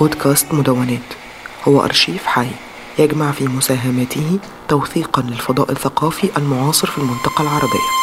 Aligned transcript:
بودكاست 0.00 0.54
مدونات. 0.54 1.00
هو 1.68 1.84
أرشيف 1.84 2.26
حي 2.26 2.46
يجمع 2.98 3.32
في 3.32 3.48
مساهماته 3.48 4.38
توثيقا 4.68 5.22
للفضاء 5.22 5.72
الثقافي 5.72 6.30
المعاصر 6.36 6.86
في 6.86 6.98
المنطقة 6.98 7.42
العربية. 7.42 8.01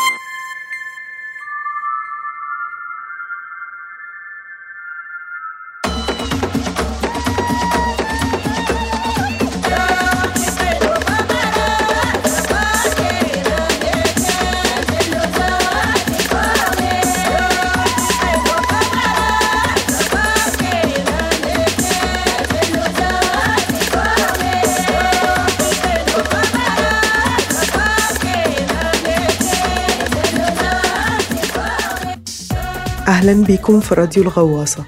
أهلا 33.30 33.44
بيكم 33.44 33.80
في 33.80 33.95
راديو 33.95 34.23
الغواصة. 34.23 34.83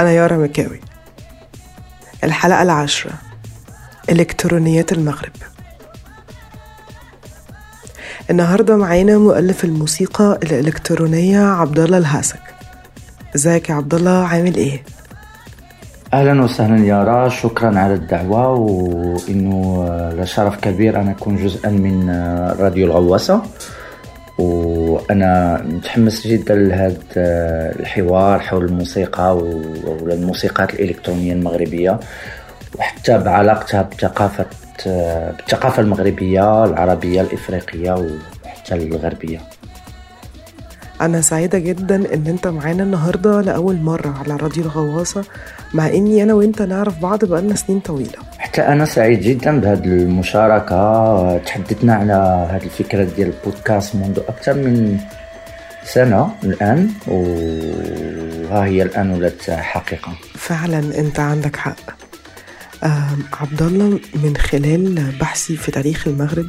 أنا 0.00 0.12
يارا 0.12 0.36
مكاوي. 0.36 0.80
الحلقة 2.24 2.62
العاشرة. 2.62 3.12
إلكترونيات 4.10 4.92
المغرب. 4.92 5.32
النهاردة 8.30 8.76
معانا 8.76 9.18
مؤلف 9.18 9.64
الموسيقى 9.64 10.38
الإلكترونية 10.42 11.40
عبد 11.40 11.78
الله 11.78 11.98
الهاسك. 11.98 12.42
إزيك 13.36 13.70
يا 13.70 13.74
عبد 13.74 13.94
الله 13.94 14.26
عامل 14.26 14.54
إيه؟ 14.54 14.82
أهلا 16.14 16.42
وسهلا 16.42 16.84
يارا. 16.84 17.28
شكرا 17.28 17.78
على 17.78 17.94
الدعوة 17.94 18.48
وإنه 18.48 19.84
لشرف 20.12 20.56
كبير 20.56 21.00
أن 21.00 21.08
أكون 21.08 21.36
جزءا 21.36 21.70
من 21.70 22.10
راديو 22.58 22.86
الغواصة. 22.86 23.42
وأنا 24.90 25.62
متحمس 25.62 26.26
جدا 26.26 26.54
لهذا 26.54 26.96
الحوار 27.80 28.40
حول 28.40 28.64
الموسيقى 28.64 29.36
والموسيقات 30.02 30.74
الإلكترونية 30.74 31.32
المغربية 31.32 32.00
وحتى 32.78 33.18
بعلاقتها 33.18 33.82
بثقافة 33.82 34.46
بالثقافة 34.86 35.82
المغربية 35.82 36.64
العربية 36.64 37.20
الإفريقية 37.20 37.92
وحتى 38.44 38.74
الغربية. 38.74 39.40
أنا 41.00 41.20
سعيدة 41.20 41.58
جدا 41.58 42.14
إن 42.14 42.26
أنت 42.26 42.46
معانا 42.46 42.82
النهاردة 42.82 43.40
لأول 43.40 43.76
مرة 43.76 44.14
على 44.18 44.36
راديو 44.36 44.64
الغواصة 44.64 45.24
مع 45.74 45.86
إني 45.86 46.22
أنا 46.22 46.34
وأنت 46.34 46.62
نعرف 46.62 46.98
بعض 46.98 47.24
بقالنا 47.24 47.54
سنين 47.54 47.80
طويلة. 47.80 48.18
حتى 48.38 48.62
أنا 48.62 48.84
سعيد 48.84 49.20
جدا 49.20 49.60
بهذه 49.60 49.84
المشاركة. 49.84 51.38
تحدثنا 51.38 51.94
على 51.94 52.48
هذه 52.50 52.64
الفكرة 52.64 53.04
ديال 53.04 53.32
البودكاست 53.32 53.94
منذ 53.94 54.18
أكثر 54.28 54.54
من 54.54 54.98
سنة 55.84 56.30
الآن 56.44 56.90
وها 57.06 58.64
هي 58.64 58.82
الآن 58.82 59.10
ولات 59.10 59.50
حقيقة. 59.50 60.12
فعلا 60.34 60.78
أنت 60.78 61.20
عندك 61.20 61.56
حق. 61.56 62.00
عبد 63.40 63.62
الله 63.62 64.00
من 64.24 64.36
خلال 64.36 65.12
بحثي 65.20 65.56
في 65.56 65.70
تاريخ 65.70 66.08
المغرب 66.08 66.46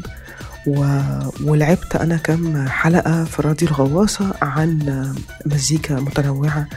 و... 0.67 0.99
ولعبت 1.43 1.95
أنا 1.95 2.17
كم 2.17 2.67
حلقة 2.67 3.23
في 3.23 3.41
راديو 3.41 3.67
الغواصة 3.67 4.33
عن 4.41 5.13
مزيكا 5.45 5.95
متنوعة 5.95 6.67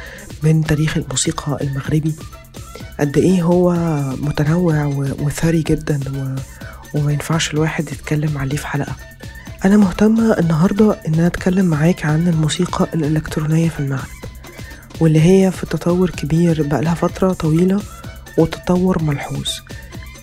من 0.43 0.65
تاريخ 0.65 0.97
الموسيقى 0.97 1.59
المغربي. 1.61 2.15
قد 3.01 3.19
إيه 3.19 3.43
هو 3.43 3.73
متنوع 4.21 4.85
و... 4.85 5.07
وثري 5.21 5.63
جدا 5.63 6.01
و... 6.15 6.35
وما 6.99 7.13
ينفعش 7.13 7.55
الواحد 7.55 7.93
يتكلم 7.93 8.39
عليه 8.39 8.57
في 8.57 8.67
حلقة. 8.67 8.93
أنا 9.65 9.77
مهتمة 9.77 10.39
النهاردة 10.39 10.93
إن 11.09 11.15
أنا 11.15 11.27
أتكلم 11.27 11.67
معاك 11.67 12.07
عن 12.07 12.29
الموسيقى 12.29 12.89
الإلكترونية 12.95 13.69
في 13.69 13.81
المغرب 13.81 14.09
واللي 15.01 15.21
هي 15.21 15.51
في 15.51 15.67
تطور 15.67 16.11
كبير 16.11 16.63
بقالها 16.63 16.95
فترة 16.95 17.33
طويلة 17.33 17.83
وتطور 18.39 19.03
ملحوظ 19.03 19.49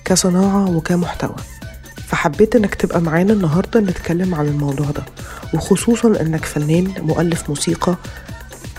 كصناعة 0.05 0.69
وكمحتوى. 0.69 1.35
فحبيت 2.11 2.55
إنك 2.55 2.75
تبقى 2.75 3.01
معانا 3.01 3.33
النهارده 3.33 3.79
نتكلم 3.79 4.35
عن 4.35 4.47
الموضوع 4.47 4.85
ده 4.85 5.03
وخصوصا 5.53 6.21
إنك 6.21 6.45
فنان 6.45 6.93
مؤلف 6.99 7.49
موسيقى 7.49 7.95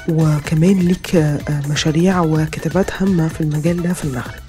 وكمان 0.08 0.78
ليك 0.78 1.24
مشاريع 1.70 2.20
وكتابات 2.20 2.90
هامة 3.02 3.28
في 3.28 3.40
المجال 3.40 3.82
ده 3.82 3.92
في 3.92 4.04
المغرب. 4.04 4.42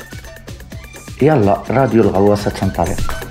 يلا 1.21 1.63
راديو 1.69 2.01
الغواصة 2.01 2.49
تنطلق. 2.51 3.23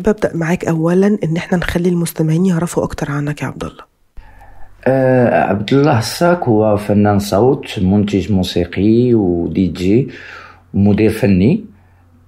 أحب 0.00 0.08
أبدأ 0.08 0.36
معاك 0.36 0.64
أولا 0.64 1.06
إن 1.24 1.36
إحنا 1.36 1.58
نخلي 1.58 1.88
المستمعين 1.88 2.46
يعرفوا 2.46 2.84
أكتر 2.84 3.10
عنك 3.10 3.42
يا 3.42 3.46
عبد 3.46 3.64
الله. 3.64 3.84
آه 4.86 5.44
عبد 5.44 5.72
الله 5.72 5.98
الساك 5.98 6.44
هو 6.44 6.76
فنان 6.76 7.18
صوت 7.18 7.78
منتج 7.78 8.32
موسيقي 8.32 9.14
ودي 9.14 9.66
جي 9.66 10.08
ومدير 10.74 11.10
فني. 11.10 11.64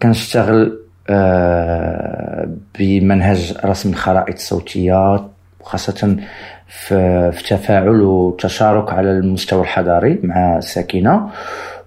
كنشتغل 0.02 0.78
آه 1.08 2.48
بمنهج 2.78 3.54
رسم 3.64 3.90
الخرائط 3.90 4.34
الصوتية 4.34 5.24
وخاصة 5.60 6.16
في, 6.68 7.32
في 7.32 7.42
تفاعل 7.48 8.00
وتشارك 8.02 8.92
على 8.92 9.10
المستوى 9.10 9.60
الحضاري 9.62 10.20
مع 10.22 10.56
الساكنة 10.58 11.30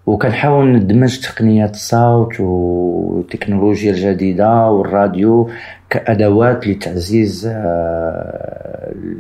وكنحاول 0.06 0.68
ندمج 0.74 1.20
تقنيات 1.20 1.74
الصوت 1.76 2.40
والتكنولوجيا 2.40 3.92
الجديدة 3.92 4.70
والراديو 4.70 5.50
كأدوات 5.90 6.68
لتعزيز 6.68 7.52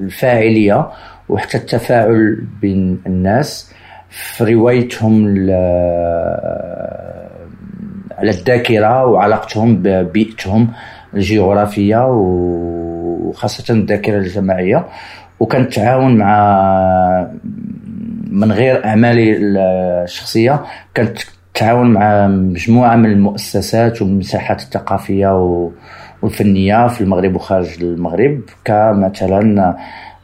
الفاعلية 0.02 0.88
وحتى 1.30 1.58
التفاعل 1.58 2.44
بين 2.62 3.02
الناس. 3.08 3.72
في 4.10 4.54
روايتهم 4.54 5.28
على 8.18 8.30
الذاكرة 8.30 9.06
وعلاقتهم 9.06 9.76
ببيئتهم 9.76 10.68
الجغرافية 11.14 12.08
وخاصة 12.10 13.74
الذاكرة 13.74 14.18
الجماعية. 14.18 14.86
وكنتعاون 15.40 16.18
مع 16.18 17.28
من 18.32 18.52
غير 18.52 18.86
اعمالي 18.86 19.38
الشخصية 19.38 20.64
كنت 20.98 21.18
تعاون 21.54 21.94
مع 21.94 22.28
مجموعة 22.28 22.96
من 22.96 23.12
المؤسسات 23.12 24.02
والمساحات 24.02 24.62
الثقافية 24.62 25.28
والفنيه 26.26 26.88
في 26.88 27.02
المغرب 27.02 27.36
وخارج 27.36 27.84
المغرب 27.84 28.42
كمثلا 28.66 29.76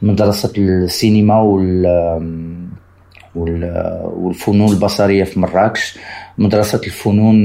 مدرسة 0.02 0.52
السينما 0.58 1.38
وال 1.40 1.86
والفنون 3.34 4.72
البصرية 4.72 5.24
في 5.24 5.40
مراكش 5.40 5.98
مدرسة 6.38 6.80
الفنون 6.86 7.44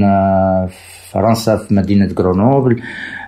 في 0.68 1.12
فرنسا 1.12 1.57
في 1.57 1.74
مدينة 1.74 2.09
غرونوبل 2.19 2.81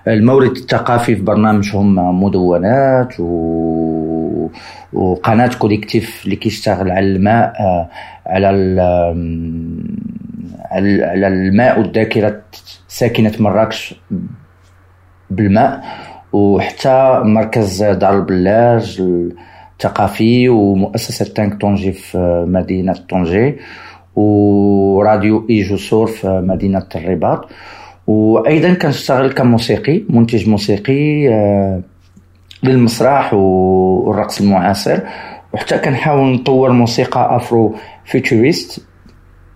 المورد 0.08 0.50
الثقافي 0.50 1.16
في 1.16 1.22
برنامجهم 1.22 2.22
مدونات 2.24 3.14
و... 3.20 4.48
وقناة 4.92 5.50
كوليكتيف 5.58 6.24
اللي 6.24 6.36
كيشتغل 6.36 6.90
على 6.90 7.06
الماء 7.06 7.52
على 8.26 8.46
على 10.70 11.28
الماء 11.28 11.80
والذاكرة 11.80 12.40
ساكنة 12.88 13.32
مراكش 13.38 13.94
بالماء 15.30 15.84
وحتى 16.32 17.20
مركز 17.24 17.82
دار 17.82 18.16
البلاج 18.16 19.02
الثقافي 19.72 20.48
ومؤسسة 20.48 21.34
تانك 21.34 21.60
طونجي 21.60 21.92
في 21.92 22.44
مدينة 22.48 22.94
طنجة 23.10 23.56
وراديو 24.16 25.46
إيجو 25.50 25.76
سور 25.76 26.06
في 26.06 26.28
مدينة 26.44 26.86
الرباط. 26.96 27.48
وأيضا 28.06 28.74
كنشتغل 28.74 29.32
كموسيقي 29.32 30.02
منتج 30.08 30.48
موسيقي 30.48 31.28
آه، 31.28 31.80
للمسرح 32.62 33.34
والرقص 33.34 34.40
المعاصر. 34.40 34.98
وحتى 35.52 35.78
كنحاول 35.78 36.34
نطور 36.34 36.72
موسيقى 36.72 37.36
أفرو 37.36 37.74
فيتوريست 38.04 38.86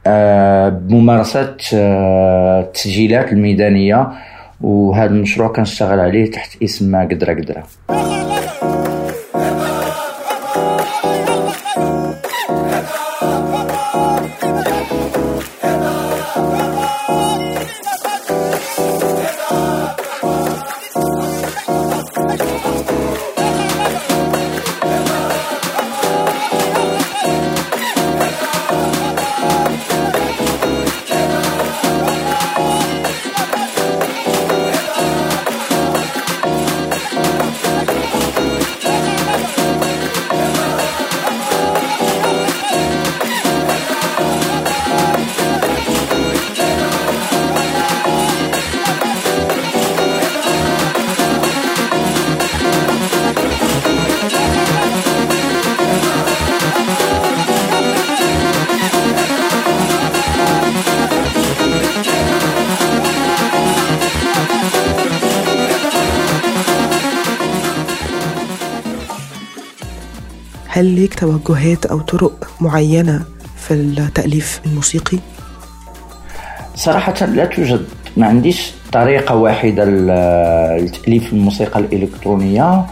آه، 0.07 0.69
بممارسة 0.69 1.57
آه، 1.75 2.61
التسجيلات 2.61 3.33
الميدانية. 3.33 4.09
وهذا 4.65 5.11
المشروع 5.11 5.49
كنشتغل 5.49 6.01
عليه 6.01 6.31
تحت 6.31 6.63
اسم 6.63 6.97
قدرة 6.97 7.35
قدرة. 7.35 7.65
هل 70.77 70.85
ليك 70.85 71.15
توجهات 71.15 71.87
أو 71.87 72.01
طرق 72.01 72.49
معينة 72.61 73.23
في 73.57 73.75
التأليف 73.75 74.61
الموسيقي؟ 74.67 75.19
صراحة 76.75 77.27
لا 77.27 77.45
توجد. 77.45 77.85
ما 78.17 78.27
عنديش 78.27 78.73
طريقة 78.93 79.35
واحدة 79.35 79.85
لتأليف 79.85 81.33
الموسيقى 81.33 81.81
الإلكترونية. 81.81 82.87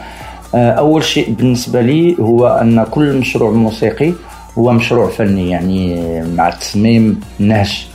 آه، 0.54 0.70
أول 0.70 1.04
شيء 1.04 1.30
بالنسبة 1.32 1.80
لي 1.80 2.16
هو 2.20 2.48
أن 2.48 2.84
كل 2.90 3.16
مشروع 3.16 3.50
موسيقي 3.50 4.12
هو 4.58 4.72
مشروع 4.72 5.10
فني 5.10 5.50
يعني 5.50 6.22
مع 6.22 6.50
تصميم 6.50 7.20
نهج 7.38 7.86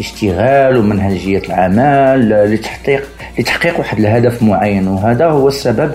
اشتغال 0.00 0.76
ومنهجية 0.76 1.42
العمل 1.48 2.54
لتحقيق 2.54 3.08
لتحقيق 3.38 3.78
واحد 3.78 3.98
الهدف 3.98 4.42
معين. 4.42 4.88
وهذا 4.88 5.26
هو 5.26 5.48
السبب 5.48 5.92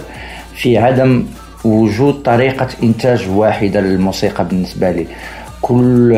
في 0.55 0.77
عدم 0.77 1.25
وجود 1.65 2.13
طريقة 2.13 2.67
إنتاج 2.83 3.29
واحدة 3.29 3.81
للموسيقى 3.81 4.45
بالنسبة 4.47 4.91
لي. 4.91 5.07
كل 5.61 6.13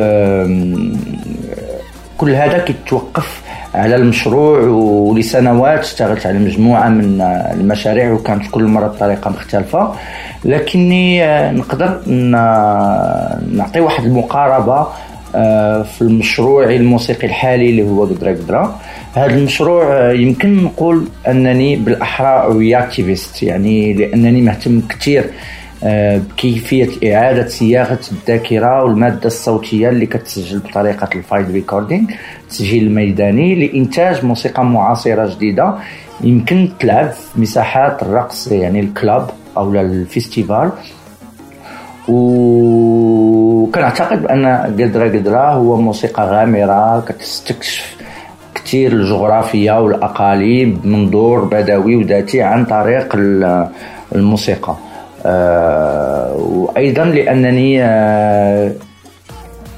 كل 2.17 2.29
هذا 2.35 2.57
كيتوقف 2.57 3.41
على 3.75 3.95
المشروع 3.95 4.59
ولسنوات 4.59 5.79
اشتغلت 5.79 6.25
على 6.25 6.39
مجموعة 6.39 6.89
من 6.89 7.21
المشاريع 7.51 8.11
وكانت 8.11 8.43
كل 8.51 8.63
مرة 8.63 8.87
بطريقة 8.87 9.29
مختلفة. 9.29 9.93
لكني 10.45 11.23
آه، 11.23 11.51
نقدر 11.51 11.99
نعطي 13.51 13.79
واحد 13.79 14.03
المقاربة 14.05 14.87
آه، 15.35 15.83
في 15.83 16.01
المشروع 16.01 16.63
الموسيقي 16.63 17.27
الحالي 17.27 17.69
اللي 17.69 17.83
هو 17.83 18.05
قدرة 18.05 18.31
قدرة. 18.31 18.75
هذا 19.13 19.35
المشروع 19.35 19.83
آه، 19.83 20.11
يمكن 20.11 20.63
نقول 20.63 21.07
أنني 21.27 21.75
بالأحرى 21.75 22.57
رياكتيفيست 22.57 23.43
يعني 23.43 23.93
لأنني 23.93 24.41
مهتم 24.41 24.81
كثير 24.89 25.23
آه، 25.83 26.17
بكيفية 26.17 27.15
إعادة 27.15 27.47
صياغة 27.47 27.99
الذاكرة 28.11 28.83
والمادة 28.83 29.25
الصوتية 29.25 29.89
اللي 29.89 30.05
كتسجل 30.05 30.59
بطريقة 30.59 31.09
ال 31.15 31.21
field 31.21 31.51
recording 31.51 32.09
التسجيل 32.43 32.83
الميداني 32.83 33.67
لإنتاج 33.67 34.25
موسيقى 34.25 34.65
معاصرة 34.65 35.35
جديدة. 35.35 35.73
يمكن 36.23 36.69
تلعب 36.79 37.11
في 37.11 37.41
مساحات 37.41 38.03
الرقص 38.03 38.47
يعني 38.47 38.79
ال 38.79 38.89
club 38.89 39.29
أو 39.57 39.73
ال 39.73 39.83
festival. 39.83 40.71
وكنعتقد 42.07 44.23
بأن 44.23 44.45
قدرة 44.45 45.09
قدرة 45.09 45.53
هو 45.53 45.81
موسيقى 45.81 46.23
غامرة 46.23 46.99
كتستكشف 46.99 48.00
كثير 48.65 48.91
الجغرافيا 48.91 49.73
والأقاليم 49.73 50.73
بمنظور 50.83 51.45
بدوي 51.45 51.95
وذاتي 51.95 52.41
عن 52.41 52.65
طريق 52.65 53.15
الموسيقى. 54.15 54.75
آه، 55.25 56.35
وأيضا 56.35 57.05
لأنني 57.05 57.83
آه، 57.83 58.71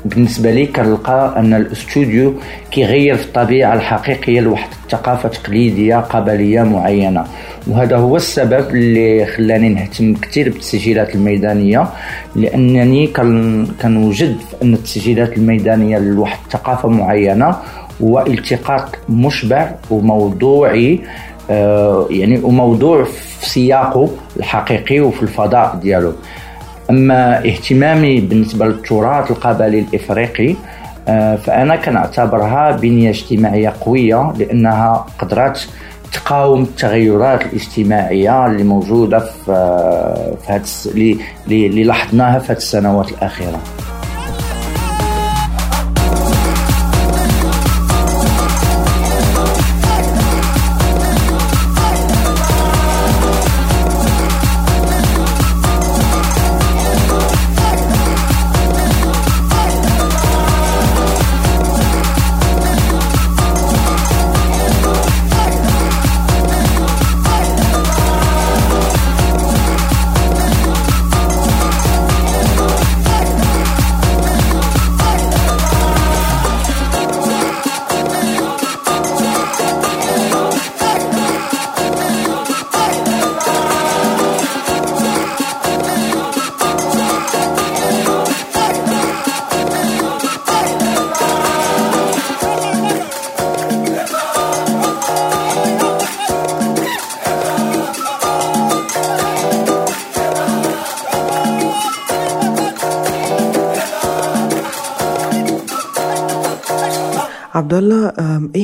بالنسبة 0.06 0.52
لي 0.52 0.66
كنلقى 0.66 1.34
أن 1.38 1.54
الاستوديو 1.54 2.34
كيغير 2.72 3.16
في 3.16 3.26
الطبيعة 3.26 3.74
الحقيقية 3.74 4.40
لواحد 4.40 4.70
الثقافة 4.84 5.30
تقليدية 5.30 5.96
قبلية 5.96 6.64
معينة. 6.64 7.24
وهذا 7.68 7.98
هو 7.98 8.16
السبب 8.16 8.70
اللي 8.70 9.26
خلاني 9.26 9.70
نهتم 9.70 10.14
كثير 10.14 10.50
بالتسجيلات 10.50 11.16
الميدانية 11.16 11.88
لأنني 12.36 13.08
كنوجد 13.82 14.38
أن 14.64 14.74
التسجيلات 14.74 15.38
الميدانية 15.38 15.98
لواحد 15.98 16.38
الثقافة 16.46 16.90
معينة 16.90 17.56
هو 18.02 18.20
التقاط 18.28 18.96
مشبع 19.10 19.72
وموضوعي 19.90 21.00
آه، 21.50 22.08
يعني 22.10 22.40
وموضوع 22.44 23.04
في 23.04 23.50
سياقه 23.50 24.10
الحقيقي 24.38 25.00
وفي 25.00 25.24
الفضاء 25.24 25.80
ديالو. 25.82 26.14
أما 26.90 27.46
اهتمامي 27.46 28.22
بالنسبة 28.22 28.66
للتراث 28.66 29.32
القبلي 29.32 29.80
الإفريقي 29.80 30.56
آه، 31.08 31.36
فأنا 31.36 31.76
كنعتبرها 31.76 32.72
بنية 32.72 33.10
اجتماعية 33.10 33.74
قوية 33.82 34.34
لأنها 34.38 35.06
قدرات 35.20 35.60
تقاوم 36.14 36.62
التغيرات 36.62 37.42
الاجتماعية 37.46 38.46
اللي 38.46 38.64
موجودة 38.64 39.20
في 39.20 39.52
آه، 39.52 40.38
اللي 41.48 41.84
لاحظناها 41.84 42.40
في 42.40 42.52
هذه 42.52 42.58
السنوات 42.58 43.12
الأخيرة. 43.12 43.60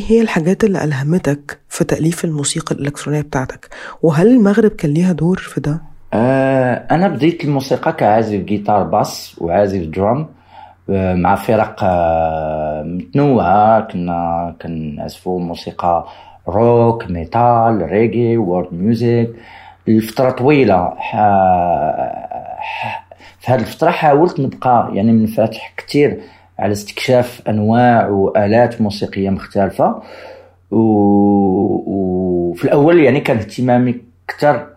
هي 0.10 0.22
الحاجات 0.22 0.64
اللي 0.64 0.84
ألهمتك 0.84 1.60
في 1.68 1.84
تأليف 1.84 2.26
الموسيقى 2.26 2.76
الإلكترونية 2.76 3.22
بتاعتك؟ 3.22 3.70
وهل 4.02 4.28
المغرب 4.28 4.72
كان 4.72 4.92
ليها 4.92 5.12
دور 5.12 5.38
في 5.38 5.62
ده؟ 5.62 5.82
آه، 6.14 6.74
أنا 6.92 7.08
بديت 7.08 7.44
الموسيقى 7.44 7.94
كعازف 7.94 8.40
جيتار 8.40 8.84
bass 8.84 9.36
وعازف 9.42 9.82
drum 9.82 10.28
آه، 10.90 11.14
مع 11.14 11.36
فرق 11.36 11.76
آه، 11.84 12.84
متنوعة. 12.84 13.80
كنا 13.82 14.56
كنعزفوا 14.62 15.40
موسيقى 15.40 16.08
rock 16.48 17.06
metal 17.12 17.88
reggae 17.92 18.38
world 18.38 18.74
music. 18.74 19.30
لفترة 19.88 20.30
طويلة. 20.32 20.94
في 23.40 23.52
هذه 23.52 23.60
الفترة 23.60 23.92
حاولت 23.92 24.40
نبقى 24.40 24.90
يعني 24.94 25.12
منفتح 25.12 25.74
كتير. 25.78 26.22
على 26.60 26.72
استكشاف 26.72 27.42
أنواع 27.50 28.08
وآلات 28.08 28.82
موسيقية 28.82 29.30
مختلفة. 29.30 30.02
و... 30.72 30.78
وفي 31.88 32.66
الأول 32.66 33.00
يعني 33.00 33.20
كان 33.20 33.38
اهتمامي 33.38 33.96
أكثر 34.30 34.68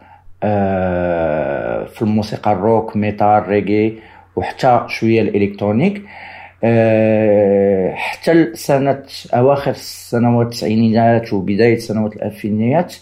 آه، 0.43 1.85
في 1.85 2.03
الموسيقى 2.03 2.53
ال 2.53 2.62
rock 2.62 2.97
metal 2.97 3.49
reggae 3.49 3.99
وحتى 4.37 4.85
شوية 4.89 5.21
ال 5.23 5.29
electronic. 5.29 6.03
آه، 6.65 7.95
حتى 7.95 8.55
سنة 8.55 9.03
أواخر 9.35 9.71
السنوات 9.71 10.47
التسعينيات 10.47 11.33
وبداية 11.33 11.79
سنوات 11.79 12.17
الألفينيات 12.17 12.95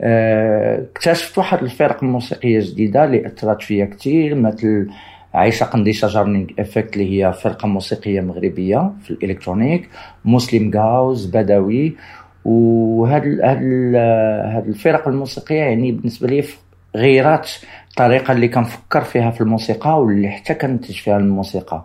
آه، 0.00 0.82
اكتشفت 0.92 1.38
واحد 1.38 1.62
الفرق 1.62 2.02
موسيقية 2.02 2.60
جديدة 2.60 3.04
اللي 3.04 3.26
أثرت 3.26 3.62
فيا 3.62 3.84
كتير 3.84 4.34
مثل 4.34 4.88
عيشة 5.34 5.64
قنديشة 5.64 6.08
Jarring 6.08 6.52
Effects 6.58 6.94
اللي 6.96 7.24
هي 7.24 7.32
فرقة 7.32 7.68
موسيقية 7.68 8.20
مغربية 8.20 8.92
في 9.02 9.10
ال 9.10 9.17
electronic 9.17 9.88
مسلم 10.24 10.70
جاوز 10.70 11.26
بدوي. 11.26 11.96
وهاد 12.44 13.22
هاد 13.44 13.58
ال- 13.62 13.96
هاد 14.56 14.66
الفرق 14.68 15.08
الموسيقية 15.08 15.54
يعني 15.62 15.92
بالنسبة 15.92 16.28
لي 16.28 16.44
غيرات 16.96 17.48
الطريقة 17.90 18.32
اللي 18.32 18.48
كنفكر 18.48 19.00
فيها 19.00 19.30
في 19.30 19.40
الموسيقى 19.40 20.02
واللي 20.02 20.28
حتى 20.28 20.54
كنتج 20.54 20.94
فيها 20.94 21.16
الموسيقى. 21.16 21.84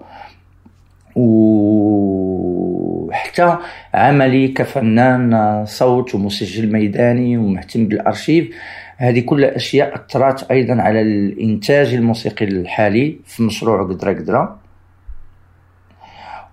وحتى 3.06 3.58
عملي 3.94 4.48
كفنان 4.48 5.64
صوت 5.66 6.16
ومسجل 6.16 6.72
ميداني 6.72 7.38
ومهتم 7.38 7.88
بالارشيف 7.88 8.56
هذه 8.98 9.20
كل 9.20 9.44
اشياء 9.44 9.96
أثرت 9.96 10.52
أيضا 10.52 10.74
على 10.82 11.02
الإنتاج 11.02 11.94
الموسيقي 11.94 12.46
الحالي 12.46 13.18
في 13.25 13.44
مشروع 13.44 13.84
قدره 13.84 14.14
قدره 14.14 14.60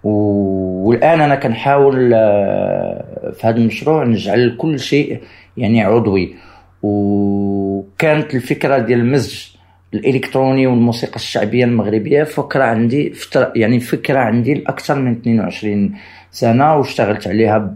والآن 0.04 1.20
أنا 1.20 1.34
كنحاول 1.34 2.12
آه، 2.14 3.32
في 3.34 3.46
هذا 3.46 3.56
المشروع 3.56 4.04
نجعل 4.04 4.56
كل 4.58 4.80
شيء 4.80 5.20
يعني 5.56 5.82
عضوي. 5.82 6.34
وكانت 6.82 8.34
الفكرة 8.34 8.78
ديال 8.78 9.00
المزج 9.00 9.48
الإلكتروني 9.94 10.66
والموسيقى 10.66 11.16
الشعبية 11.16 11.64
المغربية 11.64 12.22
فكرة 12.22 12.64
عندي 12.64 13.10
فترة 13.10 13.52
يعني 13.56 13.80
فكرة 13.80 14.18
عندي 14.18 14.54
لأكثر 14.54 14.94
من 14.94 15.12
22 15.12 15.94
سنة 16.30 16.76
واشتغلت 16.76 17.28
عليها 17.28 17.74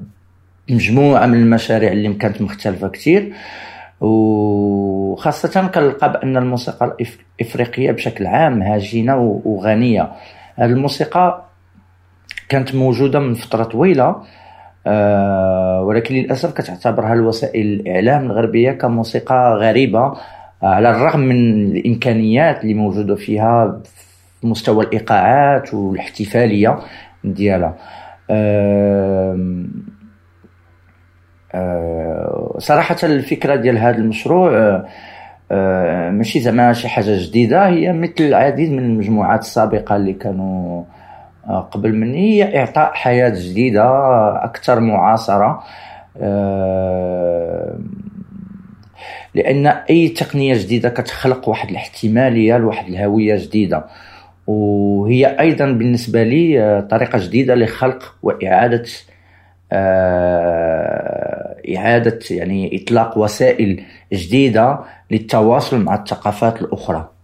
بمجموعة 0.69 1.27
من 1.27 1.35
المشاريع 1.35 1.93
اللي 1.93 2.15
كانت 2.15 2.43
مختلفة 2.43 2.89
كتير. 2.89 3.33
وخاصة 4.01 5.67
كنلقى 5.67 6.13
بأن 6.13 6.37
الموسيقى 6.37 6.97
الإف- 7.03 7.19
الإفريقية 7.41 7.93
بشكل 7.93 8.27
عام 8.27 8.63
هاجنة 8.63 9.17
و- 9.17 9.41
وغنية. 9.45 10.13
الموسيقى 10.61 11.45
كانت 12.49 12.75
موجودة 12.75 13.19
من 13.21 13.35
فترة 13.35 13.65
طويلة 13.65 14.17
آه، 14.89 15.83
ولكن 15.83 16.15
للأسف 16.15 16.53
كتعتبرها 16.55 17.13
الوسائل 17.13 17.67
الإعلام 17.67 18.27
الغربية 18.27 18.73
كموسيقى 18.73 19.57
غريبة 19.61 20.05
آه، 20.63 20.67
على 20.67 20.91
الرغم 20.91 21.21
من 21.21 21.67
الإمكانيات 21.77 22.63
اللي 22.63 22.75
موجودة 22.75 23.15
فيها 23.15 23.81
في 24.41 24.47
مستوى 24.47 24.85
الإيقاعات 24.85 25.75
والإحتفالية 25.75 26.79
ديالها. 27.25 27.75
آه، 31.57 32.57
صراحة 32.59 32.97
الفكرة 33.03 33.57
ديال 33.57 33.79
هذا 33.79 33.97
المشروع 33.97 34.57
آه، 34.57 34.87
آه، 35.53 36.11
ماشي 36.11 36.41
زعما 36.41 36.73
شي 36.73 36.89
حاجة 36.89 37.27
جديدة 37.27 37.67
هي 37.69 37.93
مثل 37.93 38.15
العديد 38.21 38.71
من 38.73 38.79
المجموعات 38.79 39.41
السابقة 39.41 39.97
اللي 39.97 40.13
كانوا 40.13 40.85
قبل 41.71 41.95
مني 41.95 42.45
هي 42.45 43.31
جديدة 43.35 43.83
آه، 43.83 44.45
أكثر 44.45 44.81
معاصرة 44.81 45.63
آه، 46.21 47.79
لأن 49.35 49.67
أي 49.67 50.09
تقنية 50.09 50.55
جديدة 50.55 50.89
كتخلق 50.89 51.49
واحد 51.49 51.69
الاحتمالية 51.69 52.57
لواحد 52.57 52.89
الهوية 52.89 53.37
جديدة. 53.37 53.85
وهي 54.47 55.41
أيضا 55.41 55.65
بالنسبة 55.67 56.23
لي 56.23 56.83
طريقة 56.91 57.19
جديدة 57.19 57.55
لخلق 57.55 58.15
وإعادة 58.23 58.85
إعادة 61.77 62.19
يعني 62.31 62.83
إطلاق 62.83 63.19
وسائل 63.19 63.83
جديدة 64.13 64.79
للتواصل 65.11 65.79
مع 65.79 65.95
الثقافات 65.95 66.63
الأخرى. 66.63 67.16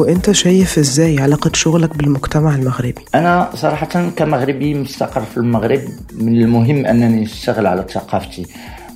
وانت 0.00 0.30
شايف 0.30 0.78
إزاي 0.78 1.20
علاقة 1.20 1.50
شغلك 1.54 1.96
بالمجتمع 1.96 2.54
المغربي؟ 2.54 3.02
أنا 3.14 3.50
صراحة 3.54 4.10
كمغربي 4.16 4.74
مستقر 4.74 5.20
في 5.20 5.36
المغرب 5.36 5.80
من 6.12 6.42
المهم 6.42 6.86
أنني 6.86 7.22
أشتغل 7.22 7.66
على 7.66 7.86
ثقافتي 7.88 8.46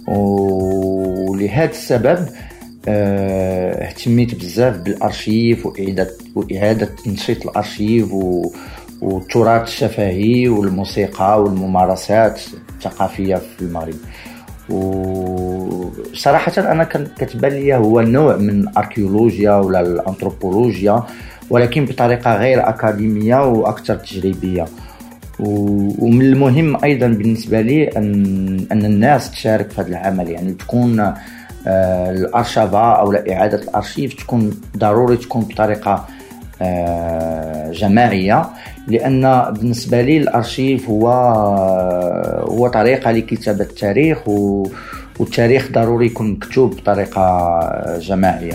ولهذا 0.06 1.70
السبب 1.70 2.28
آه، 2.88 3.88
اهتميت 3.88 4.34
بزاف 4.34 4.76
بالأرشيف 4.76 5.66
واعاده 5.66 6.10
وإعادة 6.34 6.88
تنشيط 7.04 7.42
الأرشيف 7.42 8.08
والتراث 9.02 9.68
الشفهي 9.68 10.48
والموسيقى 10.48 11.42
والممارسات 11.42 12.40
الثقافية 12.68 13.36
في 13.36 13.62
المغرب 13.62 13.94
وصراحة 14.68 16.52
أنا 16.58 16.84
كتبان 17.18 17.52
لي 17.52 17.74
هو 17.74 18.00
نوع 18.00 18.36
من 18.36 18.60
الأركيولوجيا 18.60 19.54
ولا 19.54 19.80
الأنثروبولوجيا 19.80 21.02
ولكن 21.50 21.84
بطريقة 21.84 22.36
غير 22.36 22.68
أكاديمية 22.68 23.48
وأكثر 23.48 23.94
تجريبية. 23.94 24.64
ومن 25.40 26.22
المهم 26.22 26.84
أيضا 26.84 27.06
بالنسبة 27.06 27.60
لي 27.60 27.88
أن 27.88 28.66
أن 28.72 28.84
الناس 28.84 29.30
تشارك 29.30 29.70
في 29.70 29.80
هذا 29.80 29.88
العمل. 29.88 30.30
يعني 30.30 30.52
تكون 30.52 31.14
آه، 31.66 32.10
الأرشفة 32.10 32.92
أو 32.92 33.12
إعادة 33.12 33.62
الأرشيف 33.62 34.14
تكون 34.14 34.60
ضروري 34.76 35.16
تكون 35.16 35.42
بطريقة 35.42 36.06
آه، 36.62 37.70
جماعية 37.72 38.46
لأن 38.88 39.54
بالنسبة 39.58 40.00
لي 40.02 40.16
الأرشيف 40.16 40.88
هو 40.90 41.08
هو 42.48 42.68
طريقة 42.68 43.10
لكتابة 43.10 43.64
التاريخ 43.64 44.28
والتاريخ 45.18 45.72
ضروري 45.72 46.06
يكون 46.06 46.30
مكتوب 46.30 46.76
بطريقة 46.76 47.98
جماعية. 47.98 48.54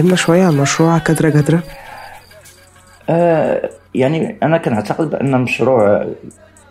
تكلمنا 0.00 0.16
شوية 0.16 0.44
عن 0.44 0.56
مشروع 0.56 0.98
كدرة 0.98 1.28
جدرة؟ 1.28 1.62
آه 3.10 3.70
يعني 3.94 4.36
أنا 4.42 4.58
كنعتقد 4.58 5.10
بأن 5.10 5.40
مشروع 5.40 6.06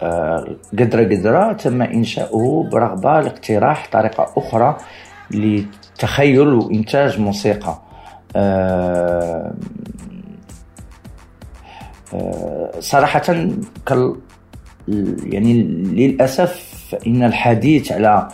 آه 0.02 0.48
قدرة 0.80 1.04
قدرة 1.04 1.54
تم 1.54 1.82
إنشاؤه 1.82 2.70
برغبة 2.72 3.20
لاقتراح 3.20 3.88
طريقة 3.92 4.34
أخرى 4.38 4.78
لتخيل 5.32 6.48
وإنتاج 6.48 7.20
موسيقى 7.20 7.82
آه 8.36 9.54
آه 12.14 12.72
صراحة 12.80 13.48
كال 13.86 14.16
يعني 15.24 15.64
للأسف 15.64 16.86
فإن 16.92 17.24
الحديث 17.24 17.92
على 17.92 18.28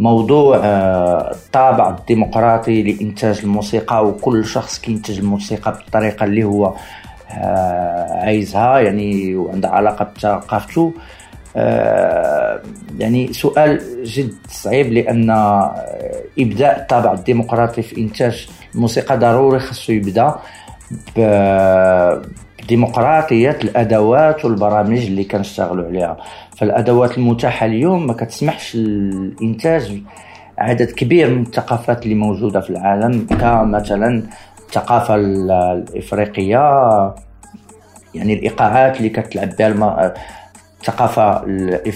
موضوع 0.00 0.56
آه، 0.56 1.30
الطابع 1.30 1.90
الديمقراطي 1.90 2.82
لإنتاج 2.82 3.40
الموسيقى 3.42 4.06
وكل 4.06 4.44
شخص 4.44 4.78
كينتج 4.78 5.18
الموسيقى 5.18 5.72
بالطريقة 5.72 6.24
اللي 6.24 6.44
هو 6.44 6.74
آه، 7.30 8.24
عايزها 8.24 8.78
يعني 8.80 9.36
وعندها 9.36 9.70
علاقة 9.70 10.10
بثقافته 10.16 10.92
آه، 11.56 12.62
يعني 12.98 13.32
سؤال 13.32 14.04
جد 14.04 14.34
صعيب 14.48 14.92
لأن 14.92 15.30
إبداء 16.38 16.80
الطابع 16.80 17.12
الديمقراطي 17.12 17.82
في 17.82 18.00
إنتاج 18.00 18.48
الموسيقى 18.74 19.18
ضروري 19.18 19.58
خصو 19.58 19.92
يبدأ 19.92 20.34
بديمقراطية 22.70 23.58
الأدوات 23.64 24.44
والبرامج 24.44 24.98
اللي 24.98 25.24
كنشتغلوا 25.24 25.86
عليها. 25.86 26.16
فالأدوات 26.56 27.18
المتاحة 27.18 27.66
اليوم 27.66 28.06
ما 28.06 28.12
كتسمحش 28.12 28.74
الانتاج 28.74 30.02
عدد 30.58 30.90
كبير 30.90 31.30
من 31.30 31.42
الثقافات 31.42 32.02
اللي 32.04 32.14
موجودة 32.14 32.60
في 32.60 32.70
العالم 32.70 33.26
كمثلا 33.26 34.22
الثقافة 34.68 35.14
الإفريقية 35.14 36.58
يعني 38.14 38.34
الإيقاعات 38.34 38.96
اللي 38.96 39.08
كتلعب 39.08 39.56
بها 39.56 40.14
الثقافة 40.80 41.42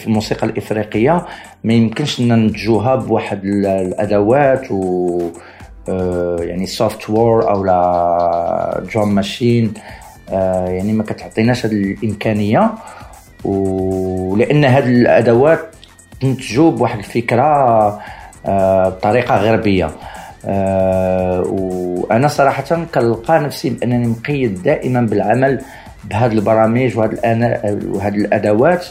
الموسيقى 0.06 0.46
الإفريقية. 0.46 1.26
ما 1.64 1.72
يمكنش 1.72 2.20
ننتجوها 2.20 2.94
بواحد 2.94 3.44
الأدوات 3.44 4.70
و 4.70 5.20
آه، 5.88 6.37
يعني 6.40 6.66
software 6.66 7.50
أو 7.50 7.64
لا 7.64 8.82
drum 8.94 9.14
machine 9.14 9.74
يعني 10.68 10.92
ما 10.92 11.05
كتعطيناش 11.05 11.66
هذه 11.66 11.73
الإمكانية. 11.73 12.70
ولان 13.44 14.64
هذه 14.64 14.88
الأدوات 14.88 15.61
تنتجوا 16.20 16.70
بواحد 16.70 16.99
الفكرة 16.99 17.44
آه، 18.47 18.88
بطريقة 18.88 19.37
غربية. 19.37 19.90
آه، 20.47 21.40
وأنا 21.47 22.29
صراحة 22.29 22.85
كنلقى 22.94 23.40
نفسي 23.40 23.70
بأنني 23.70 24.07
مقيد 24.07 24.62
دائما 24.62 25.01
بالعمل 25.01 25.61
بهذه 26.05 26.33
البرامج 26.33 26.97
وهذه 26.97 28.14
الأدوات. 28.14 28.87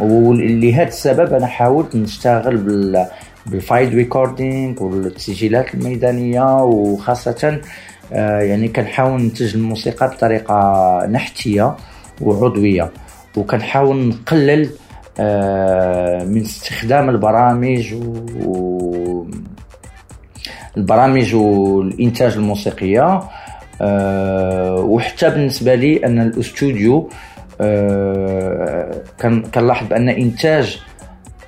ولهذا 0.00 0.88
السبب 0.88 1.34
أنا 1.34 1.46
حاولت 1.46 1.96
نشتغل 1.96 2.56
بال 2.56 3.06
بال 3.46 3.60
field 3.60 3.94
recording 3.94 4.82
والتسجيلات 4.82 5.74
الميدانية 5.74 6.56
وخاصة 6.64 7.48
آه، 7.48 7.60
يعني 8.10 8.68
كنحاول 8.68 9.22
ننتج 9.22 9.54
الموسيقى 9.56 10.08
بطريقة 10.08 11.06
نحتية 11.06 11.76
وعضوية 12.20 12.90
وكنحاول 13.36 14.08
نقلل 14.08 14.70
آه، 15.20 16.24
من 16.24 16.40
استخدام 16.40 17.10
البرامج 17.10 17.94
و 18.44 19.26
البرامج 20.76 21.34
والإنتاج 21.34 22.32
الموسيقية. 22.32 23.22
آه، 23.80 24.74
وحتى 24.74 25.30
بالنسبة 25.30 25.74
لي 25.74 26.06
أن 26.06 26.20
الأستوديو 26.20 27.08
كنلاحظ 29.54 29.86
بأن 29.86 30.08
إنتاج 30.08 30.82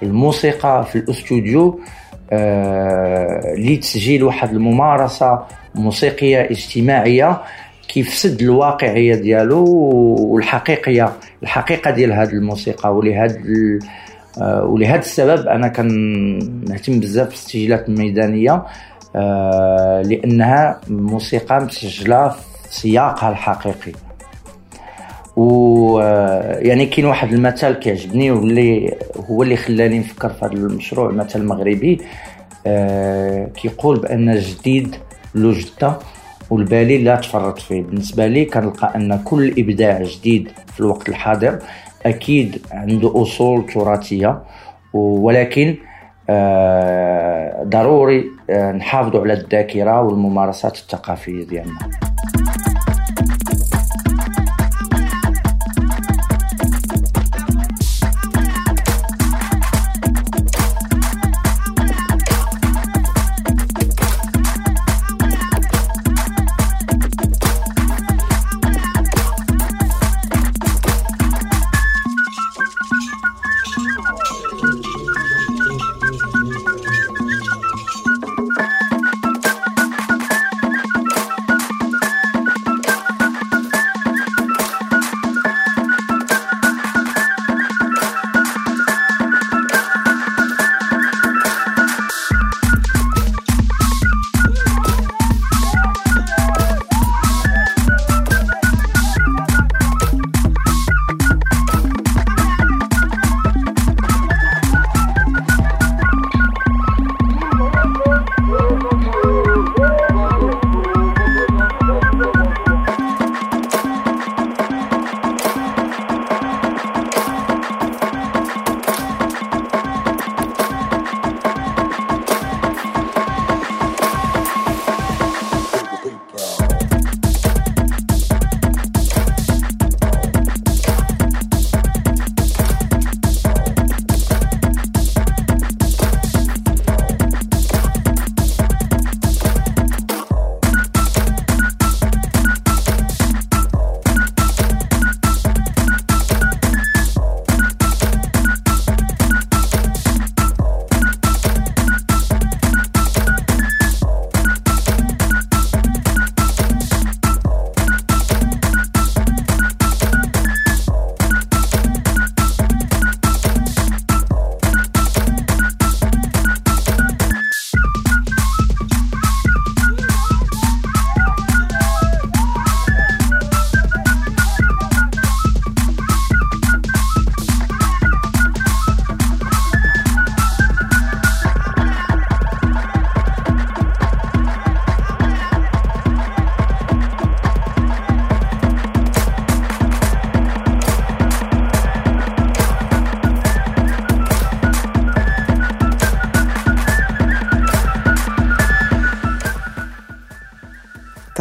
الموسيقى 0.03 0.87
في 0.93 0.99
الأستوديو 0.99 1.81
لتسجيل 3.59 4.25
واحد 4.25 4.51
الممارسة 4.51 5.43
موسيقية 5.75 6.41
اجتماعية 6.41 7.43
كيفسد 7.89 8.43
الواقعية 8.43 9.15
ديالو 9.15 9.65
والحقيقية 10.19 11.13
الحقيقة 11.43 11.91
ديال 11.91 12.13
هذه 12.13 12.33
الموسيقى. 12.33 12.95
ولهذا 12.97 13.39
آه، 14.43 14.65
ولهذا 14.65 14.99
السبب 14.99 15.49
أنا 15.49 15.69
كنهتم 15.69 17.01
بزاف 17.01 17.27
بالتسجيلات 17.29 17.89
الميدانية 17.89 18.63
آه، 19.17 20.03
لأنها 20.03 20.81
موسيقى 20.89 21.61
مسجلة 21.61 22.29
في 22.29 22.39
سياقها 22.71 23.31
الحقيقي. 23.31 23.93
و 25.37 26.01
آه، 26.01 26.59
يعني 26.59 26.87
كاين 26.87 27.07
واحد 27.07 27.33
المثل 27.33 27.73
كيعجبني 27.73 28.31
واللي 28.31 28.95
هو 29.31 29.43
اللي 29.43 29.57
خلاني 29.57 29.99
نفكر 29.99 30.29
في 30.29 30.45
هذا 30.45 30.53
المشروع 30.53 31.11
مثل 31.11 31.43
مغربي 31.43 32.01
كيقول 33.55 34.01
بأن 34.01 34.39
جديد 34.39 34.97
له 35.35 35.53
جده 35.53 35.99
والبالي 36.51 36.99
لا 36.99 37.17
تفرط 37.17 37.59
فيه. 37.59 37.83
بالنسبة 37.83 38.27
لي 38.27 38.45
كنلقى 38.45 38.93
أن 38.97 39.23
كل 39.25 39.55
إبداع 39.59 40.03
جديد 40.03 40.49
في 40.75 40.81
الوقت 40.81 41.09
الحاضر 41.09 41.59
أكيد 42.07 42.67
عنده 42.73 43.23
أصول 43.23 43.67
تراثية 43.67 44.43
ولكن 44.93 45.77
آه، 46.31 47.65
ضروري 47.65 48.25
آه، 48.51 48.73
نحافظوا 48.73 49.21
على 49.21 49.33
الذاكرة 49.33 50.03
والممارسات 50.03 50.77
الثقافية 50.77 51.45
ديالنا. 51.45 51.79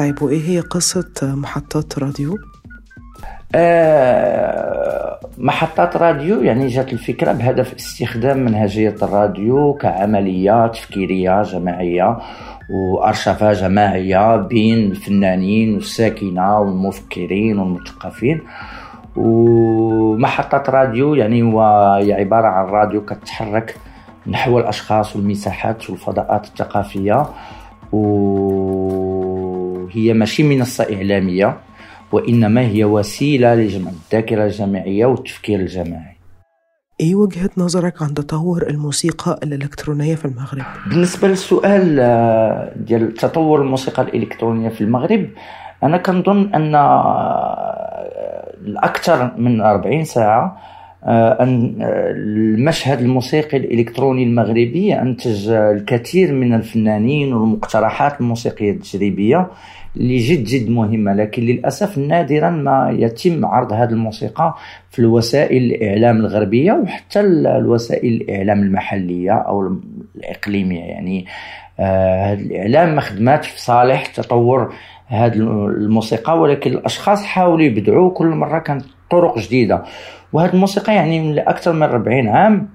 طيب 0.04 0.22
وإيه 0.22 0.50
هي 0.50 0.60
قصة 0.60 1.36
محطات 1.36 2.00
راديو؟ 2.00 2.38
آه، 3.56 5.20
محطات 5.38 5.98
راديو 5.98 6.42
يعني 6.42 6.68
جات 6.68 6.94
الفكرة 6.94 7.32
بهدف 7.32 7.74
استخدام 7.74 8.38
منهجية 8.38 8.96
الراديو 9.02 9.74
كعملية 9.74 10.68
تفكيرية 10.68 11.42
جماعية 11.42 12.18
وأرشفة 12.70 13.54
جماعية 13.54 14.38
بين 14.38 14.92
الفنانين 14.92 15.74
والساكنة 15.74 16.60
والمفكرين 16.60 17.60
والمثقفين 17.60 18.42
ومحطة 19.16 20.72
راديو 20.72 21.16
يعني 21.16 21.44
هو 21.44 21.62
عبارة 22.10 22.48
عن 22.48 22.66
راديو 22.66 23.06
كتحرك 23.06 23.76
نحو 24.28 24.60
الأشخاص 24.60 25.16
والمساحات 25.16 25.90
والفضاءات 25.90 26.46
الثقافية 26.46 27.26
وهي 29.94 30.14
ماشي 30.14 30.44
منصة 30.44 30.84
إعلامية 30.96 31.58
وإنما 32.12 32.62
هي 32.62 32.84
وسيلة 32.84 33.56
لجمع 33.56 33.92
الذاكرة 33.92 34.46
الجماعية 34.46 35.06
والتفكير 35.06 35.60
الجماعي 35.60 36.14
إيه 37.00 37.16
وجهة 37.16 37.50
نظرك 37.58 38.02
عن 38.02 38.14
تطور 38.14 38.70
الموسيقى 38.70 39.40
الإلكترونية 39.44 40.16
في 40.16 40.26
المغرب؟ 40.26 40.64
بالنسبة 40.88 41.28
للسؤال 41.28 42.00
آه، 42.00 42.74
ديال 42.76 43.14
تطور 43.14 43.62
الموسيقى 43.62 44.02
الإلكترونية 44.02 44.70
في 44.70 44.82
المغرب 44.82 45.30
أنا 45.84 45.98
كنظن 45.98 46.54
أن 46.54 46.76
آه، 46.76 48.54
الأكثر 48.66 49.32
من 49.38 49.62
40 49.62 50.04
ساعة 50.04 50.58
أن 51.06 51.76
المشهد 52.16 53.00
الموسيقي 53.00 53.58
الإلكتروني 53.58 54.24
المغربي 54.24 54.94
أنتج 54.94 55.50
الكثير 55.50 56.34
من 56.34 56.54
الفنانين 56.54 57.34
والمقترحات 57.34 58.22
الموسيقية 58.22 58.72
التجريبية 58.72 59.48
اللي 59.98 60.18
جد 60.18 60.44
جد 60.44 60.70
مهمة 60.70 61.14
لكن 61.14 61.44
للأسف 61.44 61.98
نادرا 61.98 62.50
ما 62.50 62.96
يتم 63.00 63.46
عرض 63.46 63.74
هذه 63.74 63.90
الموسيقى 63.90 64.56
في 64.92 65.00
الوسائل 65.00 65.64
الإعلام 65.64 66.18
الغربية 66.18 66.74
وحتى 66.74 67.20
الوسائل 67.20 68.14
الإعلام 68.14 68.64
المحلية 68.64 69.32
أو 69.32 69.78
الإقليمية 70.16 70.84
يعني 70.84 71.26
آه، 71.80 72.26
هذا 72.26 72.42
الإعلام 72.42 72.96
ما 72.96 73.02
خدماتش 73.02 73.48
في 73.48 73.62
صالح 73.62 74.06
تطور 74.06 74.74
هذه 75.08 75.34
الموسيقى 75.34 76.40
ولكن 76.40 76.72
الأشخاص 76.72 77.24
حاولوا 77.24 77.66
يبدعوا 77.66 78.12
كل 78.12 78.28
مرة 78.28 78.60
كانت 78.60 78.86
طرق 79.12 79.40
جديدة. 79.40 79.84
وهذه 80.34 80.54
الموسيقى 80.54 80.96
يعني 80.96 81.20
من 81.20 81.40
أكثر 81.40 81.74
من 81.74 81.84
40 81.84 82.28
عام 82.28 82.70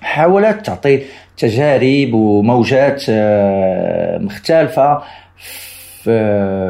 حاولت 0.00 0.66
تعطي 0.66 1.02
تجارب 1.36 2.12
وموجات 2.14 3.02
آه، 3.08 4.18
مختلفة 4.18 5.02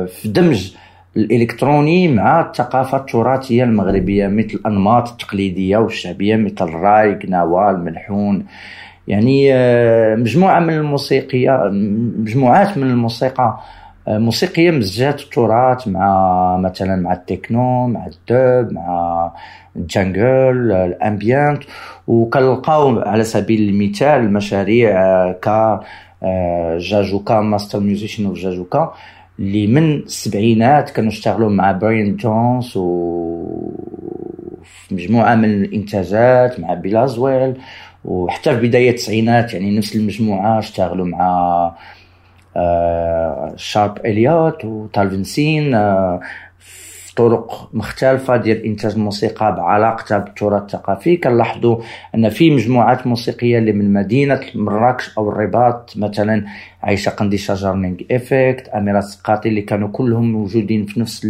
في 0.07 0.09
دمج 0.25 0.75
الإلكتروني 1.17 2.09
مع 2.09 2.41
الثقافة 2.41 2.99
التراثية 2.99 3.65
المغربية 3.65 4.27
مثل 4.27 4.55
الأنماط 4.55 5.09
التقليدية 5.11 5.77
والشعبية 5.77 6.37
مثل 6.37 6.57
الراي 6.61 7.15
قناوه 7.15 7.71
الملحون 7.71 8.47
يعني 9.09 9.55
آه، 9.55 10.15
مجموعة 10.15 10.61
من 10.61 10.75
الموسيقية 10.75 11.71
مجموعات 12.19 12.79
من 12.79 12.91
الموسيقى 12.91 13.59
موسيقية 14.09 14.71
مزجات 14.71 15.21
التراث 15.21 15.89
مع 15.89 16.57
مثلا 16.57 16.97
مع 16.97 17.13
التكنو 17.13 17.87
مع 17.87 18.07
الدوب 18.07 18.73
مع 18.73 19.33
الجانجل 19.77 20.73
الأمبيانت. 20.73 21.63
وكنلقاو 22.07 22.99
على 22.99 23.25
سبيل 23.25 23.69
المثال 23.69 24.21
المشاريع 24.21 24.91
آه، 25.03 25.33
ك 25.33 25.81
جاجوكا 26.79 27.41
ماستر 27.41 27.81
ميوزيشن 27.81 28.27
أوف 28.27 28.39
جاجوكا 28.39 28.95
اللي 29.39 29.67
من 29.67 29.95
السبعينات 29.97 30.91
كانوا 30.91 31.11
اشتغلوا 31.11 31.51
مع 31.51 31.73
براين 31.73 32.17
جونز 32.17 32.77
و 32.77 33.75
في 34.65 34.95
مجموعة 34.95 35.35
من 35.35 35.45
الإنتاجات 35.45 36.61
مع 36.61 36.75
بيلازويل 36.75 37.55
وحتى 38.05 38.57
في 38.57 38.69
بداية 38.69 38.91
التسعينات 38.91 39.55
يعني 39.55 39.79
نفس 39.79 39.97
المجموعة 39.97 40.59
اشتغلوا 40.59 41.07
مع 41.07 41.75
شارب 43.57 43.99
إليوت 44.07 44.65
وتالفنسين 44.65 45.77
طرق 47.17 47.71
مختلفة 47.73 48.37
ديال 48.37 48.65
إنتاج 48.65 48.93
الموسيقى 48.93 49.57
بعلاقتها 49.57 50.19
بالتراث 50.19 50.63
الثقافي. 50.63 51.17
كنلاحظوا 51.17 51.77
أن 52.15 52.29
في 52.29 52.51
مجموعات 52.51 53.07
موسيقية 53.07 53.59
اللي 53.59 53.73
من 53.73 53.93
مدينة 53.93 54.41
مراكش 54.55 55.19
أو 55.19 55.29
الرباط 55.29 55.93
مثلا 55.97 56.45
عايشة 56.83 57.11
قندي 57.11 57.39
شجرنينغ 57.39 57.97
إفكت 58.11 58.69
أميرة 58.69 58.99
السقاطي 58.99 59.49
اللي 59.49 59.63
كانوا 59.63 59.89
كلهم 59.89 60.33
موجودين 60.33 60.87
في 60.87 61.01
نفس 61.01 61.27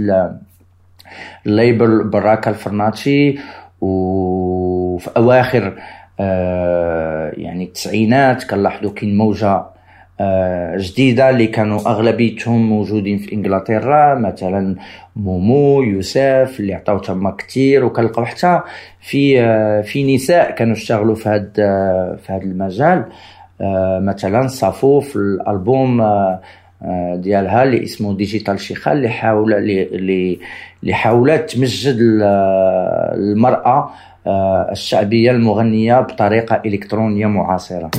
الليبل 1.46 2.04
براكا 2.04 2.50
الفرناتشي 2.50 3.38
وفي 3.80 5.10
أواخر 5.16 5.78
آه 6.20 7.32
يعني 7.36 7.64
التسعينات 7.64 8.44
كنلاحظوا 8.44 8.90
كاين 8.90 9.16
موجة 9.16 9.73
آه، 10.20 10.76
جديدة 10.76 11.30
اللي 11.30 11.46
كانوا 11.46 11.80
أغلبيتهم 11.80 12.68
موجودين 12.68 13.18
في 13.18 13.32
إنجلترا 13.32 14.14
مثلا 14.14 14.76
مومو 15.16 15.82
يوسف 15.82 16.56
اللي 16.60 16.74
عطاو 16.74 16.98
تما 16.98 17.30
كتير 17.30 17.84
وكنلقاو 17.84 18.24
حتى 18.24 18.60
في 19.00 19.40
آه، 19.40 19.80
في 19.80 20.14
نساء 20.14 20.50
كانوا 20.50 20.72
اشتغلوا 20.72 21.14
في 21.14 21.28
هذا 21.28 21.50
آه، 21.58 22.18
في 22.26 22.32
هذا 22.32 22.42
المجال. 22.42 23.04
مثلا 24.00 24.46
صافو 24.48 25.00
في 25.00 25.16
الألبوم 25.16 26.02
ديالها 27.14 27.62
اللي 27.62 27.82
اسمه 27.82 28.16
ديجيتال 28.16 28.60
شيخه 28.60 28.92
اللي 28.92 29.08
حاول 29.08 29.54
اللي 29.54 30.38
حاولت 30.90 31.50
تمجد 31.50 31.96
المرأة 33.14 33.90
الشعبية 34.72 35.30
المغنية 35.30 36.00
بطريقة 36.00 36.62
إلكترونية 36.66 37.26
معاصرة. 37.26 37.90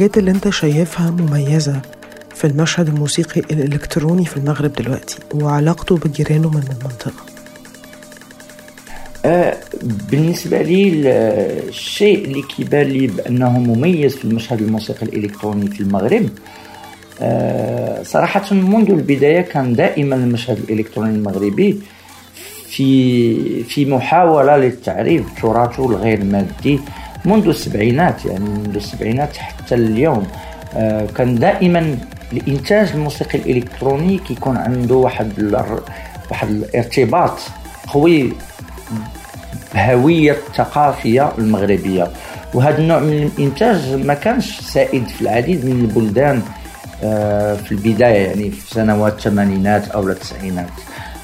الحاجات 0.00 0.18
اللي 0.18 0.30
انت 0.30 0.48
شايفها 0.48 1.10
مميزة 1.10 1.80
في 2.34 2.46
المشهد 2.46 2.88
الموسيقي 2.88 3.40
الإلكتروني 3.40 4.24
في 4.24 4.36
المغرب 4.36 4.72
دلوقتي 4.72 5.18
وعلاقته 5.34 5.96
بجيرانه 5.96 6.50
من 6.50 6.62
المنطقة؟ 6.70 7.24
آه، 9.24 9.56
بالنسبة 10.10 10.62
لي 10.62 10.92
الشيء 11.68 12.24
اللي 12.24 12.42
كيبان 12.42 12.86
لي 12.86 13.06
بأنه 13.06 13.50
مميز 13.50 14.16
في 14.16 14.24
المشهد 14.24 14.62
الموسيقي 14.62 15.06
الإلكتروني 15.06 15.68
في 15.68 15.80
المغرب 15.80 16.28
آه، 17.20 18.02
صراحة 18.02 18.54
منذ 18.54 18.90
البداية 18.90 19.40
كان 19.40 19.74
دائما 19.74 20.16
المشهد 20.16 20.58
الإلكتروني 20.58 21.14
المغربي 21.14 21.80
في 22.70 23.64
في 23.64 23.86
محاولة 23.86 24.56
للتعريف 24.56 25.24
تراثه 25.42 25.90
الغير 25.90 26.24
مادي 26.24 26.80
منذ 27.24 27.48
السبعينات 27.48 28.24
يعني 28.24 28.44
منذ 28.44 28.76
السبعينات 28.76 29.36
حتى 29.36 29.74
اليوم 29.74 30.26
آه، 30.76 31.06
كان 31.06 31.34
دائما 31.34 31.96
الإنتاج 32.32 32.88
الموسيقي 32.94 33.38
الإلكتروني 33.38 34.18
كيكون 34.18 34.56
عنده 34.56 34.94
واحد 34.94 35.54
واحد 36.30 36.48
الارتباط 36.50 37.38
قوي 37.88 38.32
بهوية 39.74 40.32
الثقافية 40.32 41.32
المغربية. 41.38 42.10
وهذا 42.54 42.78
النوع 42.78 42.98
من 42.98 43.30
الإنتاج 43.38 43.94
ما 43.94 44.14
كانش 44.14 44.60
سائد 44.60 45.08
في 45.08 45.22
العديد 45.22 45.64
من 45.64 45.80
البلدان 45.80 46.42
آه، 47.04 47.54
في 47.54 47.72
البداية 47.72 48.26
يعني 48.26 48.50
في 48.50 48.74
سنوات 48.74 49.12
الثمانينات 49.12 49.88
أو 49.88 50.08
التسعينات. 50.08 50.68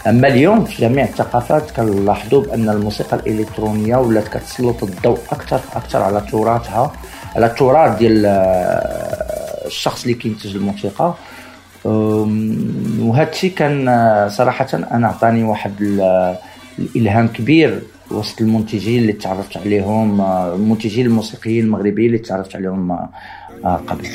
أما 0.06 0.28
اليوم 0.28 0.64
في 0.64 0.82
جميع 0.82 1.04
الثقافات 1.04 1.70
كنلاحظوا 1.70 2.42
بأن 2.42 2.68
الموسيقى 2.68 3.16
الإلكترونية 3.16 3.96
ولات 3.96 4.28
كتسلط 4.28 4.82
الضوء 4.82 5.18
أكثر 5.30 5.60
أكثر 5.74 6.02
على 6.02 6.20
تراثها 6.20 6.92
على 7.36 7.46
التراث 7.46 7.98
ديال 7.98 8.26
آه، 8.26 9.66
الشخص 9.66 10.02
اللي 10.02 10.14
كينتج 10.14 10.56
الموسيقى. 10.56 11.14
وهذا 11.84 13.30
الشيء 13.30 13.52
كان 13.52 13.88
آه، 13.88 14.28
صراحة 14.28 14.68
أنا 14.74 15.08
عطاني 15.08 15.44
واحد 15.44 15.72
الإلهام 16.78 17.28
كبير 17.28 17.82
وسط 18.10 18.40
المنتجين 18.40 19.00
اللي 19.02 19.12
تعرفت 19.12 19.56
عليهم 19.56 20.20
آه، 20.20 20.54
المنتجين 20.54 21.06
الموسيقيين 21.06 21.64
المغربيين 21.64 22.06
اللي 22.06 22.18
تعرفت 22.18 22.56
عليهم 22.56 23.08
قبل. 23.64 24.08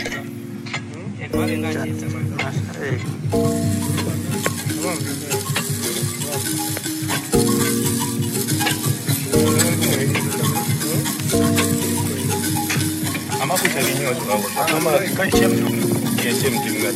tarihin 13.74 14.08
ama 14.76 14.92
kaçem 15.18 15.52
kesem 16.22 16.54
dingar 16.64 16.94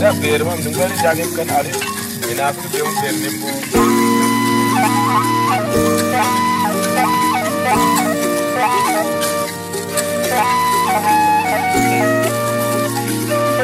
na 0.00 0.22
bermam 0.22 0.58
dingar 0.64 0.90
jagim 1.02 1.30
kan 1.36 1.48
are 1.48 1.72
ina 2.32 2.52
ku 2.52 2.64
dem 2.72 2.88
bernim 3.02 3.34
bu 3.40 3.48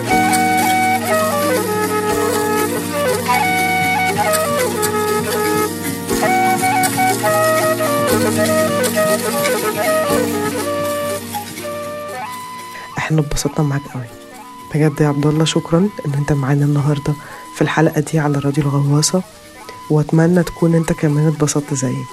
Thank 0.00 0.42
you. 0.42 0.47
إحنا 13.08 13.20
اتبسطنا 13.20 13.66
معاك 13.66 13.82
قوي. 13.94 14.04
بجد 14.74 15.00
يا 15.00 15.08
عبد 15.08 15.26
الله 15.26 15.44
شكرا 15.44 15.78
إن 15.78 16.12
أنت 16.18 16.32
معانا 16.32 16.64
النهارده 16.64 17.12
في 17.56 17.62
الحلقة 17.62 18.00
دي 18.00 18.18
على 18.18 18.38
راديو 18.38 18.64
الغواصة 18.64 19.22
وأتمنى 19.90 20.42
تكون 20.42 20.74
أنت 20.74 20.92
كمان 20.92 21.26
اتبسطت 21.28 21.74
زيي. 21.74 22.04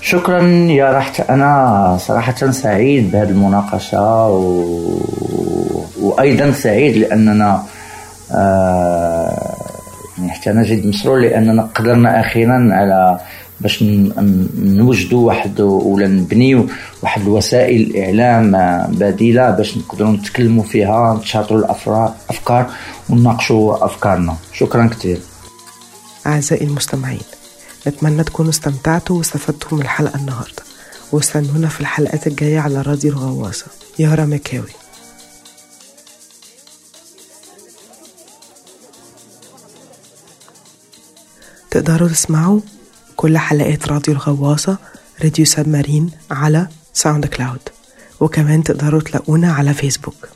شكرا 0.00 0.42
يا 0.80 0.92
رحت 0.92 1.20
أنا 1.20 1.98
صراحة 2.00 2.50
سعيد 2.50 3.10
بهذه 3.12 3.28
المناقشة 3.28 4.28
و... 4.28 4.66
وأيضا 6.00 6.52
سعيد 6.52 6.96
لأننا 6.96 7.62
آه... 8.32 9.21
يعني 10.22 10.34
حتى 10.34 10.50
أنا 10.50 10.62
جد 10.62 10.86
مسرور 10.86 11.20
لأننا 11.20 11.62
قدرنا 11.62 12.20
أخيرا 12.20 12.68
على 12.72 13.20
باش 13.60 13.84
نوجدوا 14.58 15.26
واحد 15.26 15.60
ولا 15.60 16.08
نبنيو 16.08 16.66
واحد 17.02 17.22
الوسائل 17.22 17.80
الاعلام 17.80 18.52
بديلة 18.92 19.50
باش 19.50 19.76
نقدروا 19.76 20.12
نتكلموا 20.12 20.64
فيها 20.64 21.14
نتشاطروا 21.14 21.58
الأفكار 21.58 22.70
ونناقشوا 23.10 23.84
أفكارنا. 23.84 24.36
شكرا 24.52 24.86
كثير. 24.86 25.18
أعزائي 26.26 26.66
المستمعين 26.66 27.20
نتمنى 27.86 28.24
تكونوا 28.24 28.50
استمتعتوا 28.50 29.18
واستفدتوا 29.18 29.78
من 29.78 29.84
الحلقة 29.84 30.20
النهارده. 30.20 30.62
واستنونا 31.12 31.68
في 31.68 31.80
الحلقات 31.80 32.26
الجاية 32.26 32.60
على 32.60 32.82
راديو 32.82 33.12
الغواصة. 33.12 33.66
يارا 33.98 34.24
مكاوي 34.24 34.81
تقدروا 41.72 42.08
تسمعوا 42.08 42.60
كل 43.16 43.38
حلقات 43.38 43.88
راديو 43.88 44.14
الغواصة 44.14 44.78
راديو 45.22 45.44
سبمارين 45.44 46.10
على 46.30 46.68
ساوند 46.92 47.26
كلاود. 47.26 47.60
وكمان 48.20 48.62
تقدروا 48.62 49.00
تلاقونا 49.00 49.52
على 49.52 49.74
فيسبوك. 49.74 50.28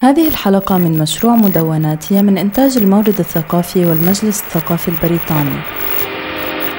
هذه 0.00 0.28
الحلقة 0.28 0.78
من 0.78 0.98
مشروع 0.98 1.36
مدونات 1.36 2.12
هي 2.12 2.22
من 2.22 2.38
إنتاج 2.38 2.76
المورد 2.76 3.18
الثقافي 3.20 3.86
والمجلس 3.86 4.40
الثقافي 4.40 4.88
البريطاني. 4.88 5.62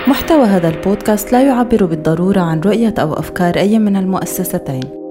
محتوى 0.07 0.45
هذا 0.45 0.69
البودكاست 0.69 1.31
لا 1.31 1.41
يعبر 1.41 1.85
بالضرورة 1.85 2.39
عن 2.39 2.61
رؤية 2.61 2.93
أو 2.99 3.13
أفكار 3.13 3.55
أي 3.57 3.79
من 3.79 3.95
المؤسستين. 3.95 5.02